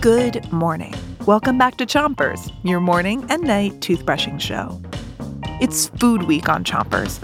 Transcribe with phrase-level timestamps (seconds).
[0.00, 0.94] Good morning.
[1.26, 4.80] Welcome back to Chompers, your morning and night toothbrushing show.
[5.60, 7.20] It's Food Week on Chompers,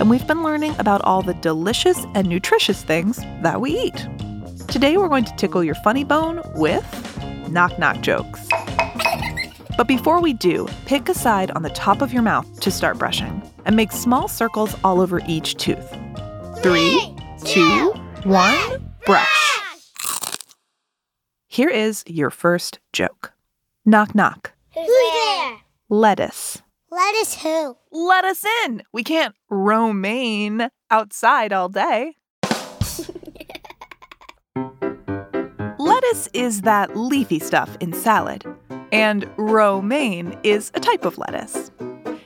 [0.00, 4.08] and we've been learning about all the delicious and nutritious things that we eat.
[4.68, 6.82] Today, we're going to tickle your funny bone with
[7.50, 8.48] knock knock jokes.
[9.76, 12.98] But before we do, pick a side on the top of your mouth to start
[12.98, 15.94] brushing and make small circles all over each tooth.
[16.62, 17.14] Three,
[17.44, 17.92] two,
[18.24, 19.35] one, brush.
[21.56, 23.32] Here is your first joke.
[23.86, 24.52] Knock knock.
[24.74, 25.56] Who's there?
[25.88, 26.60] Lettuce.
[26.90, 27.78] Lettuce who?
[27.90, 28.82] Let us in.
[28.92, 32.16] We can't romaine outside all day.
[35.78, 38.44] Lettuce is that leafy stuff in salad,
[38.92, 41.70] and romaine is a type of lettuce.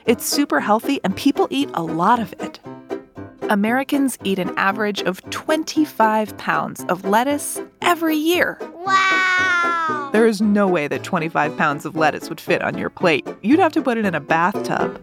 [0.05, 2.59] It's super healthy and people eat a lot of it.
[3.43, 8.59] Americans eat an average of 25 pounds of lettuce every year.
[8.83, 10.09] Wow!
[10.11, 13.27] There is no way that 25 pounds of lettuce would fit on your plate.
[13.43, 14.99] You'd have to put it in a bathtub.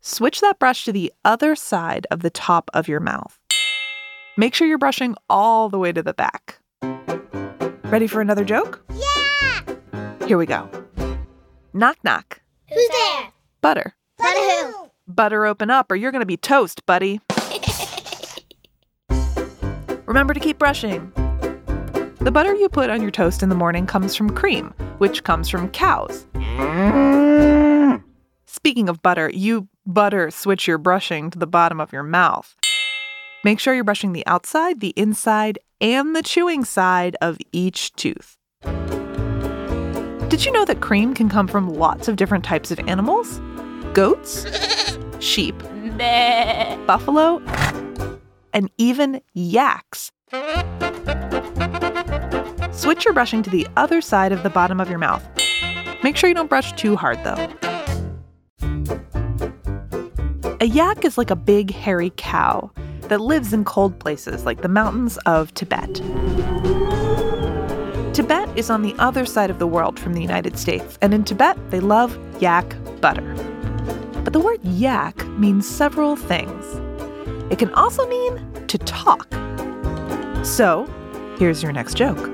[0.00, 3.38] Switch that brush to the other side of the top of your mouth.
[4.36, 6.58] Make sure you're brushing all the way to the back.
[7.84, 8.82] Ready for another joke?
[8.94, 10.26] Yeah!
[10.26, 10.68] Here we go.
[11.72, 12.40] Knock knock.
[12.68, 13.32] Who's there?
[13.60, 13.94] Butter.
[14.18, 14.90] Butter who?
[15.06, 17.20] Butter open up or you're going to be toast, buddy.
[20.06, 21.12] Remember to keep brushing.
[22.18, 25.48] The butter you put on your toast in the morning comes from cream, which comes
[25.48, 26.26] from cows.
[28.46, 32.56] Speaking of butter, you butter switch your brushing to the bottom of your mouth.
[33.42, 38.38] Make sure you're brushing the outside, the inside, and the chewing side of each tooth.
[40.28, 43.40] Did you know that cream can come from lots of different types of animals?
[43.92, 44.46] Goats,
[45.20, 45.56] sheep,
[46.86, 47.42] buffalo,
[48.52, 50.10] and even yaks.
[52.74, 55.24] Switch your brushing to the other side of the bottom of your mouth.
[56.02, 57.48] Make sure you don't brush too hard, though.
[60.60, 62.70] A yak is like a big, hairy cow
[63.02, 65.94] that lives in cold places like the mountains of Tibet.
[68.14, 71.24] Tibet is on the other side of the world from the United States, and in
[71.24, 73.34] Tibet, they love yak butter.
[74.24, 76.64] But the word yak means several things.
[77.52, 79.32] It can also mean to talk.
[80.44, 80.88] So,
[81.38, 82.30] here's your next joke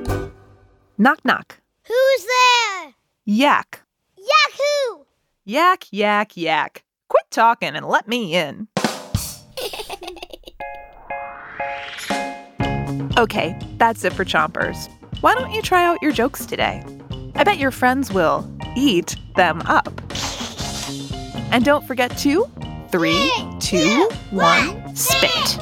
[0.98, 1.60] Knock, knock.
[1.88, 2.94] Who's there?
[3.24, 3.80] Yak.
[4.18, 5.04] Yahoo!
[5.46, 6.84] Yak, yak, yak.
[7.08, 8.68] Quit talking and let me in.
[13.18, 14.88] Okay, that's it for Chompers.
[15.20, 16.82] Why don't you try out your jokes today?
[17.34, 20.00] I bet your friends will eat them up.
[21.52, 22.48] And don't forget to
[22.90, 25.58] three, two, one, spit.